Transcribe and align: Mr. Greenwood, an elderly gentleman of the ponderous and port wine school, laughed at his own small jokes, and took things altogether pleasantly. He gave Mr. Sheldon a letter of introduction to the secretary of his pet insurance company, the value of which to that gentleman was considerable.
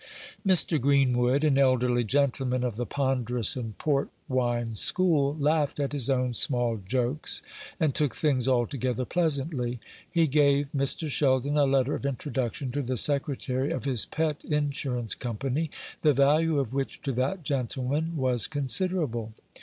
Mr. 0.43 0.81
Greenwood, 0.81 1.43
an 1.43 1.59
elderly 1.59 2.03
gentleman 2.03 2.63
of 2.63 2.75
the 2.75 2.87
ponderous 2.87 3.55
and 3.55 3.77
port 3.77 4.09
wine 4.27 4.73
school, 4.73 5.37
laughed 5.39 5.79
at 5.79 5.91
his 5.91 6.09
own 6.09 6.33
small 6.33 6.77
jokes, 6.77 7.43
and 7.79 7.93
took 7.93 8.15
things 8.15 8.47
altogether 8.47 9.05
pleasantly. 9.05 9.79
He 10.09 10.25
gave 10.25 10.69
Mr. 10.75 11.07
Sheldon 11.07 11.55
a 11.55 11.65
letter 11.65 11.93
of 11.93 12.03
introduction 12.07 12.71
to 12.71 12.81
the 12.81 12.97
secretary 12.97 13.69
of 13.69 13.85
his 13.85 14.07
pet 14.07 14.43
insurance 14.43 15.13
company, 15.13 15.69
the 16.01 16.13
value 16.13 16.59
of 16.59 16.73
which 16.73 17.03
to 17.03 17.11
that 17.11 17.43
gentleman 17.43 18.17
was 18.17 18.47
considerable. 18.47 19.33